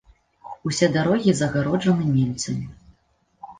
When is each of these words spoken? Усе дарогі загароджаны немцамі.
Усе 0.69 0.89
дарогі 0.95 1.35
загароджаны 1.43 2.11
немцамі. 2.17 2.65